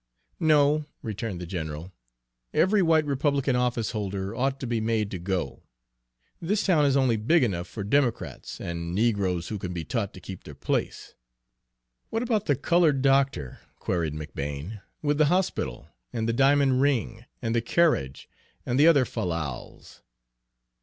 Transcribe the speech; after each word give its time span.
"No," 0.39 0.85
returned 1.03 1.39
the 1.39 1.45
general, 1.45 1.91
"every 2.55 2.81
white 2.81 3.05
Republican 3.05 3.55
office 3.55 3.91
holder 3.91 4.33
ought 4.35 4.59
to 4.59 4.65
be 4.65 4.81
made 4.81 5.11
to 5.11 5.19
go. 5.19 5.61
This 6.41 6.65
town 6.65 6.85
is 6.85 6.97
only 6.97 7.17
big 7.17 7.43
enough 7.43 7.67
for 7.67 7.83
Democrats, 7.83 8.59
and 8.59 8.95
negroes 8.95 9.49
who 9.49 9.59
can 9.59 9.73
be 9.73 9.85
taught 9.85 10.11
to 10.15 10.19
keep 10.19 10.43
their 10.43 10.55
place." 10.55 11.13
"What 12.09 12.23
about 12.23 12.47
the 12.47 12.55
colored 12.55 13.03
doctor," 13.03 13.59
queried 13.77 14.15
McBane, 14.15 14.81
"with 15.03 15.19
the 15.19 15.25
hospital, 15.25 15.89
and 16.11 16.27
the 16.27 16.33
diamond 16.33 16.81
ring, 16.81 17.25
and 17.39 17.53
the 17.53 17.61
carriage, 17.61 18.27
and 18.65 18.79
the 18.79 18.87
other 18.87 19.05
fallals?" 19.05 20.01